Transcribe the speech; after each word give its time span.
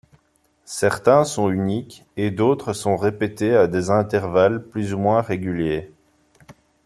Certains 0.65 1.25
sont 1.25 1.51
uniques 1.51 2.05
et 2.17 2.31
d'autres 2.31 2.73
sont 2.73 2.97
répétés 2.97 3.55
à 3.55 3.67
des 3.67 3.91
intervalles 3.91 4.63
plus 4.65 4.95
ou 4.95 4.97
moins 4.97 5.21
réguliers. 5.21 5.91